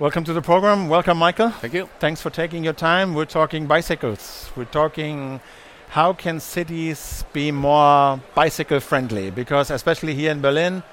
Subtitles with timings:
[0.00, 0.88] Welcome to the program.
[0.88, 1.50] Welcome, Mikael.
[1.50, 1.88] Thank you.
[1.98, 3.14] Thanks for taking your time.
[3.14, 4.48] We're talking bicycles.
[4.54, 5.40] We're talking
[5.88, 9.32] how can cities be more bicycle friendly?
[9.32, 10.84] Because especially here in Berlin,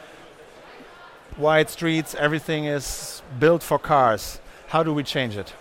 [1.37, 4.39] wide streets, everything is built for cars.
[4.69, 5.53] How do we change it?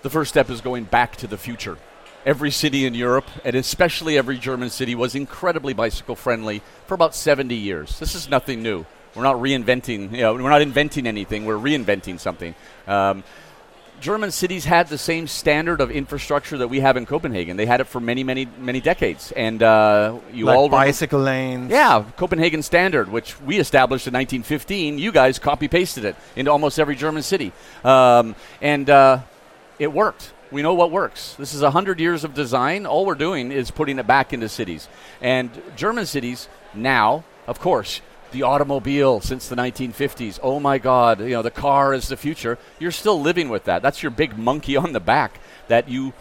[0.00, 1.76] The first step is going back to the future.
[2.24, 7.14] Every city in Europe, and especially every German city, was incredibly bicycle friendly for about
[7.14, 7.98] 70 years.
[7.98, 8.86] This is nothing new.
[9.14, 12.54] We're not reinventing, you know, we're not inventing anything, we're reinventing something.
[12.86, 13.24] Um,
[14.02, 17.56] German cities had the same standard of infrastructure that we have in Copenhagen.
[17.56, 19.30] They had it for many, many, many decades.
[19.30, 21.70] And uh, you like all bicycle lanes.
[21.70, 24.98] Yeah, Copenhagen standard, which we established in 1915.
[24.98, 27.52] You guys copy pasted it into almost every German city,
[27.84, 29.20] um, and uh,
[29.78, 30.32] it worked.
[30.50, 31.34] We know what works.
[31.38, 32.84] This is 100 years of design.
[32.86, 34.88] All we're doing is putting it back into cities.
[35.22, 38.02] And German cities now, of course,
[38.32, 40.40] the automobile since the 1950s.
[40.42, 42.58] Oh my God, you know, the car is the future.
[42.78, 43.82] You're still living with that.
[43.82, 46.12] That's your big monkey on the back that you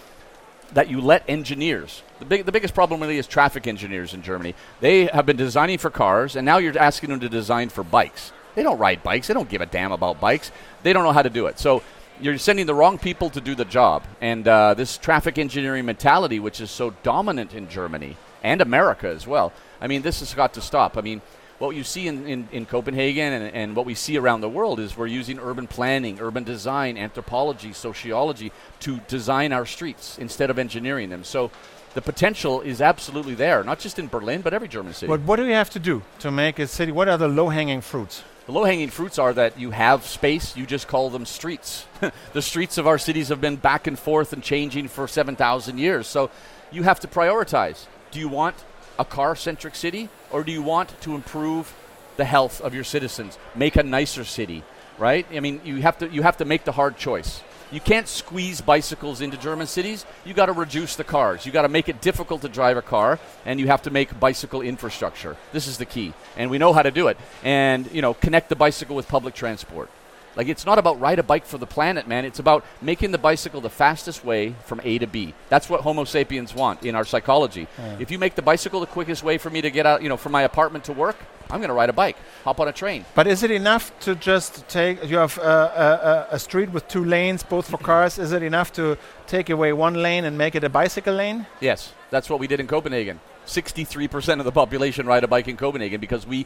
[0.73, 2.01] that you let engineers.
[2.19, 4.55] The, big, the biggest problem really is traffic engineers in Germany.
[4.79, 8.31] They have been designing for cars, and now you're asking them to design for bikes.
[8.55, 9.27] They don't ride bikes.
[9.27, 10.51] They don't give a damn about bikes.
[10.83, 11.59] They don't know how to do it.
[11.59, 11.83] So
[12.19, 14.03] you're sending the wrong people to do the job.
[14.19, 19.25] And uh, this traffic engineering mentality, which is so dominant in Germany and America as
[19.25, 20.97] well, I mean, this has got to stop.
[20.97, 21.21] I mean,
[21.61, 24.79] what you see in, in, in Copenhagen and, and, what we see around the world
[24.79, 30.57] is we're using urban planning, urban design, anthropology, sociology to design our streets instead of
[30.57, 31.23] engineering them.
[31.23, 31.51] So
[31.93, 35.07] the potential is absolutely there, not just in Berlin, but every German city.
[35.07, 36.91] But what do we have to do to make a city?
[36.91, 38.23] What are the low hanging fruits?
[38.47, 41.85] The low hanging fruits are that you have space, you just call them streets.
[42.33, 46.07] the streets of our cities have been back and forth and changing for 7,000 years.
[46.07, 46.31] So
[46.71, 47.85] you have to prioritize.
[48.09, 48.55] Do you want
[48.99, 51.73] a car centric city, or do you want to improve
[52.17, 54.63] the health of your citizens, make a nicer city,
[54.97, 55.25] right?
[55.33, 57.41] I mean, you have to you have to make the hard choice.
[57.71, 60.05] You can't squeeze bicycles into German cities.
[60.25, 61.45] You got to reduce the cars.
[61.45, 64.19] You got to make it difficult to drive a car, and you have to make
[64.19, 65.37] bicycle infrastructure.
[65.53, 67.17] This is the key, and we know how to do it.
[67.43, 69.89] And you know, connect the bicycle with public transport.
[70.35, 72.25] Like it's not about ride a bike for the planet, man.
[72.25, 75.33] It's about making the bicycle the fastest way from A to B.
[75.49, 77.67] That's what Homo sapiens want in our psychology.
[77.77, 77.97] Yeah.
[77.99, 80.17] If you make the bicycle the quickest way for me to get out, you know,
[80.17, 81.17] from my apartment to work,
[81.49, 82.15] I'm going to ride a bike,
[82.45, 83.03] hop on a train.
[83.13, 85.03] But is it enough to just take?
[85.03, 88.17] You have uh, a, a, street with two lanes, both for cars.
[88.17, 88.97] Is it enough to
[89.27, 91.45] take away one lane and make it a bicycle lane?
[91.59, 93.19] Yes, that's what we did in Copenhagen.
[93.47, 96.45] 63% of the population ride a bike in Copenhagen because we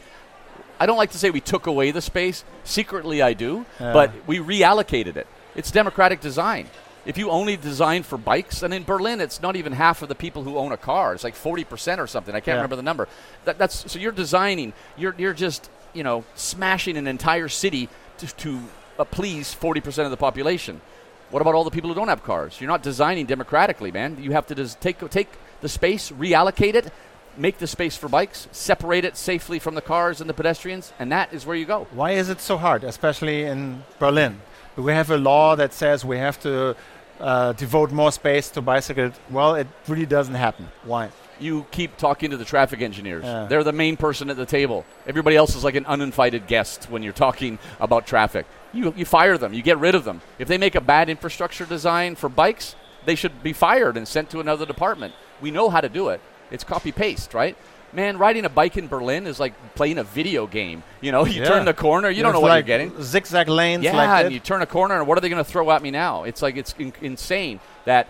[0.79, 2.43] I don't like to say we took away the space.
[2.63, 3.93] Secretly, I do, yeah.
[3.93, 5.27] but we reallocated it.
[5.55, 6.67] It's democratic design.
[7.05, 10.15] If you only design for bikes, and in Berlin, it's not even half of the
[10.15, 11.13] people who own a car.
[11.13, 12.33] It's like forty percent or something.
[12.33, 12.55] I can't yeah.
[12.55, 13.07] remember the number.
[13.45, 14.73] That, that's so you're designing.
[14.97, 18.59] You're you're just you know smashing an entire city to, to
[18.97, 20.81] uh, please forty percent of the population.
[21.29, 22.59] What about all the people who don't have cars?
[22.59, 24.17] You're not designing democratically, man.
[24.19, 25.29] You have to des- take take
[25.61, 26.91] the space, reallocate it,
[27.37, 31.11] make the space for bikes, separate it safely from the cars and the pedestrians, and
[31.11, 31.87] that is where you go.
[31.91, 34.41] Why is it so hard, especially in Berlin?
[34.75, 36.75] We have a law that says we have to
[37.19, 39.13] uh, devote more space to bicycles.
[39.29, 40.67] Well, it really doesn't happen.
[40.83, 41.09] Why?
[41.39, 43.23] You keep talking to the traffic engineers.
[43.23, 43.45] Yeah.
[43.47, 44.85] They're the main person at the table.
[45.05, 48.45] Everybody else is like an uninvited guest when you're talking about traffic.
[48.73, 50.21] You, you fire them, you get rid of them.
[50.39, 52.75] If they make a bad infrastructure design for bikes,
[53.05, 55.13] they should be fired and sent to another department.
[55.41, 56.21] We know how to do it.
[56.51, 57.57] It's copy paste, right?
[57.93, 60.83] Man, riding a bike in Berlin is like playing a video game.
[61.01, 61.47] You know, you yeah.
[61.47, 63.01] turn the corner, you don't know what like you're getting.
[63.01, 63.83] Zigzag lanes.
[63.83, 65.81] Yeah, like and you turn a corner, and what are they going to throw at
[65.81, 66.23] me now?
[66.23, 68.07] It's like it's in- insane that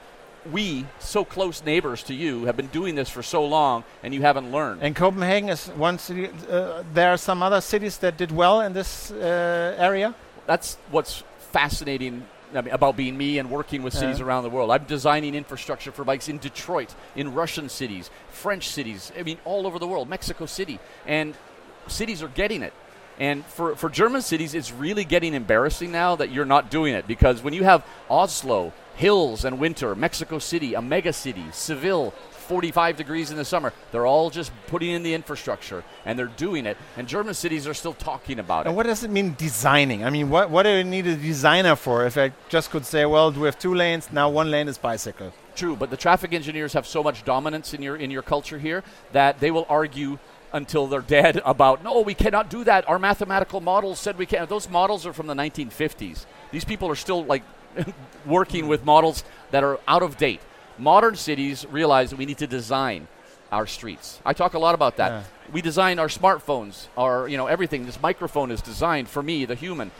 [0.51, 4.21] we, so close neighbors to you, have been doing this for so long, and you
[4.21, 4.81] haven't learned.
[4.81, 6.29] And Copenhagen is one city.
[6.49, 10.13] Uh, there are some other cities that did well in this uh, area.
[10.45, 14.25] That's what's fascinating I mean, about being me and working with cities uh-huh.
[14.25, 14.71] around the world.
[14.71, 19.65] I'm designing infrastructure for bikes in Detroit, in Russian cities, French cities, I mean, all
[19.65, 20.79] over the world, Mexico City.
[21.05, 21.35] And
[21.87, 22.73] cities are getting it.
[23.19, 27.07] And for, for German cities, it's really getting embarrassing now that you're not doing it
[27.07, 32.13] because when you have Oslo, hills and winter, Mexico City, a mega city, Seville,
[32.45, 33.73] 45 degrees in the summer.
[33.91, 36.77] They're all just putting in the infrastructure and they're doing it.
[36.95, 38.69] And German cities are still talking about and it.
[38.69, 40.05] And what does it mean designing?
[40.05, 43.05] I mean, what, what do you need a designer for if I just could say,
[43.05, 45.33] well, do we have two lanes, now one lane is bicycle?
[45.55, 48.83] True, but the traffic engineers have so much dominance in your in your culture here
[49.13, 50.19] that they will argue
[50.55, 52.87] until they're dead about no, we cannot do that.
[52.89, 54.49] Our mathematical models said we can't.
[54.49, 56.25] Those models are from the 1950s.
[56.51, 57.43] These people are still like
[58.25, 60.41] working with models that are out of date
[60.77, 63.07] modern cities realize that we need to design
[63.51, 64.19] our streets.
[64.25, 65.11] I talk a lot about that.
[65.11, 65.23] Yeah.
[65.53, 67.85] We design our smartphones, our you know everything.
[67.85, 69.91] This microphone is designed for me, the human.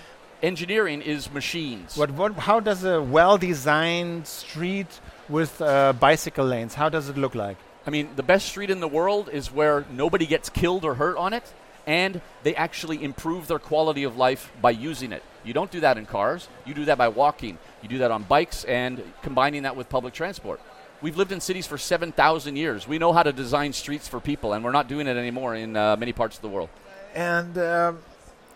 [0.44, 1.98] engineering is machines.
[1.98, 5.00] What, what, how does a well-designed street
[5.30, 6.76] with uh, bicycle lanes?
[6.76, 7.58] How does it look like?
[7.86, 11.18] I mean, the best street in the world is where nobody gets killed or hurt
[11.18, 11.54] on it,
[11.86, 15.22] and they actually improve their quality of life by using it.
[15.44, 16.48] You don't do that in cars.
[16.66, 17.60] You do that by walking.
[17.84, 20.60] You do that on bikes and combining that with public transport.
[21.02, 22.88] We've lived in cities for 7,000 years.
[22.88, 25.76] We know how to design streets for people, and we're not doing it anymore in
[25.76, 26.70] uh, many parts of the world.
[27.14, 28.00] And um,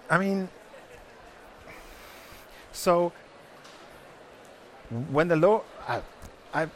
[0.09, 0.49] I mean,
[2.71, 3.13] so
[5.11, 6.01] when the law, I,
[6.53, 6.67] I,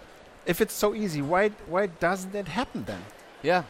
[0.46, 3.02] if it's so easy, why why doesn't it happen then?
[3.42, 3.64] Yeah.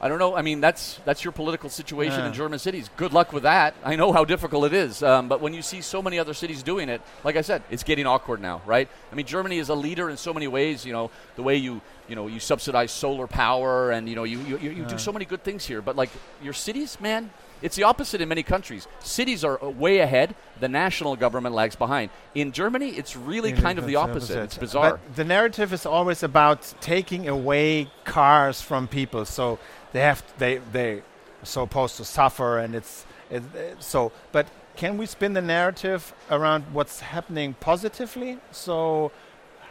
[0.00, 0.36] I don't know.
[0.36, 2.28] I mean, that's that's your political situation Yeah.
[2.28, 2.88] in German cities.
[2.96, 3.74] Good luck with that.
[3.84, 5.02] I know how difficult it is.
[5.02, 7.82] Um, but when you see so many other cities doing it, like I said, it's
[7.82, 8.88] getting awkward now, right?
[9.10, 10.86] I mean, Germany is a leader in so many ways.
[10.86, 14.38] You know, the way you you know you subsidize solar power, and you know you
[14.42, 15.82] you, you, you do so many good things here.
[15.82, 16.10] But like
[16.44, 17.30] your cities, man,
[17.62, 18.86] it's the opposite in many countries.
[19.00, 20.34] Cities are uh, way ahead.
[20.60, 22.10] The national government lags behind.
[22.34, 24.38] In Germany, it's really kind of the opposite.
[24.44, 24.92] It's bizarre.
[24.92, 29.58] But the narrative is always about taking away cars from people, so
[29.92, 31.02] they have they they are
[31.44, 34.12] supposed to suffer, and it's it, it- so.
[34.32, 34.46] But
[34.76, 38.38] can we spin the narrative around what's happening positively?
[38.52, 39.10] So,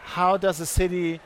[0.04, 1.22] how does a city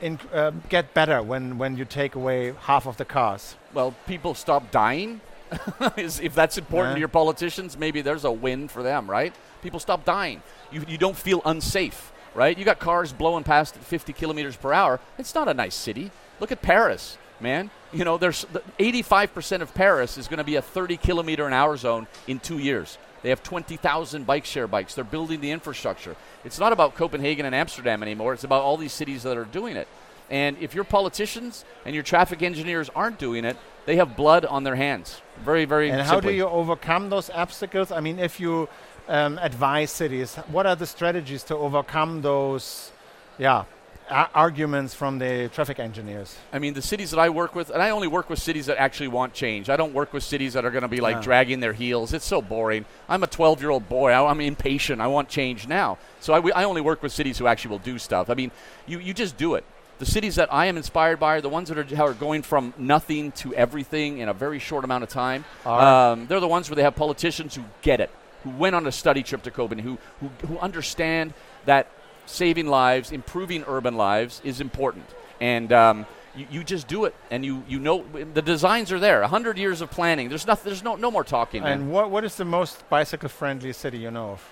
[0.00, 3.56] in, uh, get better when when you take away half of the cars?
[3.74, 5.20] well, people stop dying.
[5.96, 6.94] If that's important Yeah.
[6.94, 9.34] to your politicians, maybe there's a win for them, right?
[9.62, 10.42] People stop dying.
[10.70, 12.56] You, you don't feel unsafe, right?
[12.56, 15.00] You got cars blowing past at 50 kilometers per hour.
[15.18, 16.10] It's not a nice city.
[16.38, 17.70] Look at Paris, man.
[17.92, 21.52] You know, there's the 85% of Paris is going to be a 30 kilometer an
[21.52, 22.98] hour zone in two years.
[23.22, 24.94] They have 20,000 bike share bikes.
[24.94, 26.16] They're building the infrastructure.
[26.44, 28.32] It's not about Copenhagen and Amsterdam anymore.
[28.32, 29.88] It's about all these cities that are doing it.
[30.30, 33.56] And if your politicians and your traffic engineers aren't doing it,
[33.86, 35.20] they have blood on their hands.
[35.44, 37.90] Very, very And how do you overcome those obstacles?
[37.90, 38.68] I mean, if you
[39.08, 42.92] um, advise cities, what are the strategies to overcome those,
[43.38, 43.64] yeah,
[44.08, 46.36] arguments from the traffic engineers?
[46.52, 48.76] I mean, the cities that I work with, and I only work with cities that
[48.78, 49.68] actually want change.
[49.68, 51.22] I don't work with cities that are going to be like Yeah.
[51.22, 52.12] dragging their heels.
[52.12, 52.84] It's so boring.
[53.08, 54.10] I'm a 12 year old boy.
[54.12, 55.00] I, I'm impatient.
[55.00, 55.98] I want change now.
[56.20, 58.30] So I, I only work with cities who actually will do stuff.
[58.30, 58.50] I mean,
[58.86, 59.64] you, you just do it.
[60.00, 62.72] The cities that I am inspired by are the ones that are, are going from
[62.78, 65.44] nothing to everything in a very short amount of time.
[65.66, 68.10] Are- Um, they're the ones where they have politicians who get it,
[68.42, 71.34] who went on a study trip to Copenhagen, who, who, who understand
[71.66, 71.86] that
[72.26, 75.04] saving lives, improving urban lives is important.
[75.38, 78.04] And um, you, you just do it, and you, you know
[78.34, 79.20] the designs are there.
[79.22, 80.28] A hundred years of planning.
[80.30, 80.70] There's nothing.
[80.70, 81.62] There's no no more talking.
[81.62, 81.72] man.
[81.72, 84.50] And what, what is the most bicycle-friendly city you know of?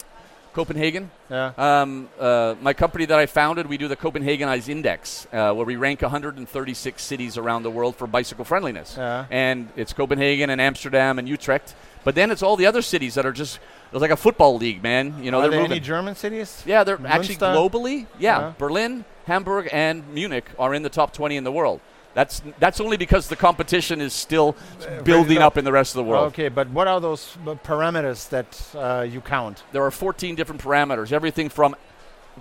[0.59, 1.09] Copenhagen.
[1.31, 1.53] Yeah.
[1.57, 5.77] Um, uh, my company that I founded, we do the Copenhagenize Index, uh, where we
[5.77, 8.97] rank 136 cities around the world for bicycle friendliness.
[8.97, 9.27] Yeah.
[9.31, 11.77] And it's Copenhagen and Amsterdam and Utrecht.
[12.03, 13.61] But then it's all the other cities that are just
[13.93, 15.23] it's like a football league, man.
[15.23, 15.73] You know, are they're there moving.
[15.77, 16.61] any German cities?
[16.67, 18.07] yeah, they're actually globally.
[18.19, 18.53] Yeah, Yeah.
[18.59, 21.81] Berlin, Hamburg, and Munich are in the top 20 in the world.
[22.19, 24.57] That's that's only because the competition is still
[25.05, 26.33] building up in the rest of the world.
[26.33, 29.63] Okay, but what are those uh, parameters that uh, you count?
[29.71, 31.13] there are 14 different parameters.
[31.13, 31.77] Everything from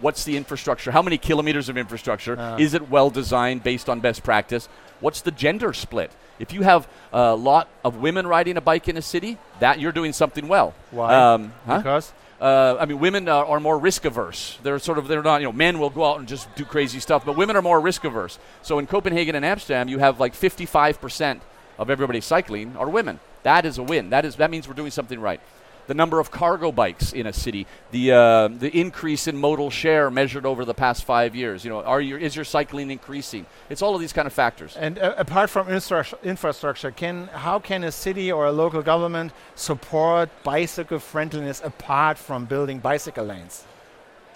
[0.02, 0.90] what's the infrastructure?
[0.90, 2.40] How many kilometers of infrastructure?
[2.40, 2.58] Uh.
[2.58, 4.68] Is it well designed based on best practice?
[5.00, 6.10] What's the gender split?
[6.40, 9.92] If you have a lot of women riding a bike in a city, that you're
[9.92, 10.74] doing something well.
[10.90, 11.14] Why?
[11.14, 11.78] Um, huh?
[11.78, 14.60] Because Uh, I mean, women are, are more risk averse.
[14.62, 17.00] They're sort of they're not you know men will go out and just do crazy
[17.00, 18.38] stuff, but women are more risk averse.
[18.62, 21.42] So in Copenhagen and Amsterdam, you have like 55 percent
[21.80, 23.20] of everybody cycling are women.
[23.44, 24.12] That is a win.
[24.12, 25.42] That is that means we're doing something right.
[25.88, 30.12] The number of cargo bikes in a city, the uh, the increase in modal share
[30.12, 31.64] measured over the past five years.
[31.64, 33.46] You know, are your is your cycling increasing?
[33.70, 34.76] It's all of these kind of factors.
[34.76, 40.30] And uh, apart from infrastructure, can how can a city or a local government support
[40.44, 43.66] bicycle friendliness apart from building bicycle lanes?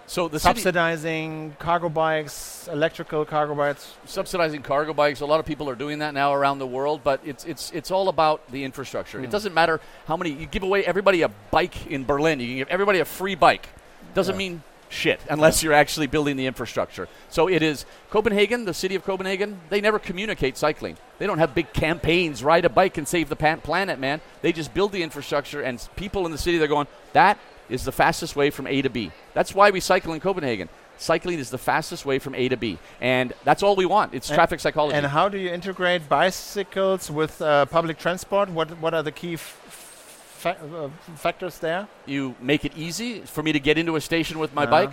[0.07, 3.93] So the Subsidizing cargo bikes, electrical cargo bikes.
[4.05, 5.21] subsidizing cargo bikes.
[5.21, 7.91] A lot of people are doing that now around the world, but it's it's it's
[7.91, 9.19] all about the infrastructure.
[9.19, 9.23] Hmm.
[9.23, 12.39] It doesn't matter how many you give away everybody a bike in Berlin.
[12.41, 13.69] You can give everybody a free bike.
[14.13, 14.39] Doesn't Yeah.
[14.39, 17.07] mean shit unless you're actually building the infrastructure.
[17.29, 19.61] So it is Copenhagen, the city of Copenhagen.
[19.69, 20.97] They never communicate cycling.
[21.17, 22.43] They don't have big campaigns.
[22.43, 24.19] Ride a bike and save the planet, man.
[24.41, 27.37] They just build the infrastructure, and people in the city they're going that
[27.71, 29.11] is the fastest way from A to B.
[29.33, 30.69] That's why we cycle in Copenhagen.
[30.97, 34.13] Cycling is the fastest way from A to B, and that's all we want.
[34.13, 34.95] It's And- traffic psychology.
[34.97, 38.49] And how do you integrate bicycles with uh, public transport?
[38.49, 41.87] What what are the key fa- uh, factors there?
[42.05, 44.71] you make it easy for me to get into a station with my Uh-huh.
[44.87, 44.91] bike.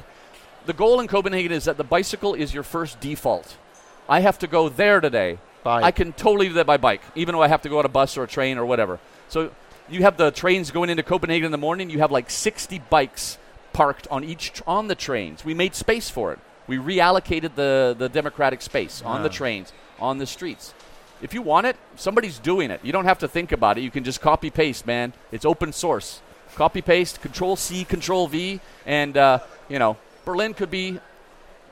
[0.67, 3.57] The goal in Copenhagen is that the bicycle is your first default.
[4.09, 5.39] I have to go there today.
[5.65, 5.85] Bike.
[5.85, 7.89] I can totally do that by bike, even though I have to go on a
[7.89, 8.99] bus or a train or whatever.
[9.29, 9.51] So
[9.91, 11.91] you have the trains going into Copenhagen in the morning.
[11.91, 13.39] You have like 60 bikes
[13.73, 15.45] parked on each tr- on the trains.
[15.45, 16.39] We made space for it.
[16.67, 20.75] We reallocated the the democratic space on the trains, on the streets.
[21.21, 22.81] If you want it, somebody's doing it.
[22.85, 23.81] You don't have to think about it.
[23.81, 25.13] You can just copy paste, man.
[25.33, 26.21] It's open source.
[26.55, 31.01] Copy paste, Control C, Control V, and uh, you know Berlin could be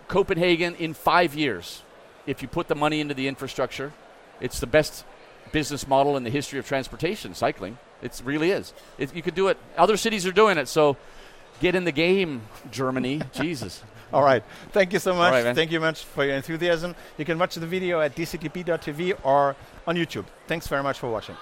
[0.09, 1.83] Copenhagen in five years
[2.27, 3.93] if you put the money into the infrastructure.
[4.41, 5.05] It's the best
[5.53, 7.79] business model in the history of transportation, cycling.
[8.03, 8.73] It really is.
[8.99, 9.59] It, you could do it.
[9.77, 10.97] Other cities are doing it, so
[11.61, 13.23] get in the game, Germany.
[13.33, 13.83] Jesus.
[14.13, 14.43] All right.
[14.73, 15.33] Thank you so much.
[15.33, 15.55] right.
[15.55, 16.95] Thank you much for your enthusiasm.
[17.19, 20.27] You can watch the video at dctp.tv or on YouTube.
[20.47, 21.37] Thanks very much for watching.